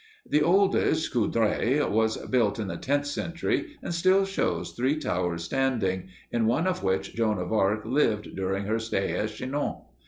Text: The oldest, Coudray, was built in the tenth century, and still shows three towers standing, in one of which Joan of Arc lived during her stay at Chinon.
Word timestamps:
The 0.27 0.41
oldest, 0.41 1.13
Coudray, 1.13 1.87
was 1.87 2.17
built 2.25 2.57
in 2.57 2.69
the 2.69 2.75
tenth 2.75 3.05
century, 3.05 3.75
and 3.83 3.93
still 3.93 4.25
shows 4.25 4.71
three 4.71 4.95
towers 4.97 5.43
standing, 5.43 6.07
in 6.31 6.47
one 6.47 6.65
of 6.65 6.81
which 6.81 7.13
Joan 7.13 7.37
of 7.37 7.53
Arc 7.53 7.85
lived 7.85 8.35
during 8.35 8.63
her 8.65 8.79
stay 8.79 9.13
at 9.15 9.29
Chinon. 9.29 9.75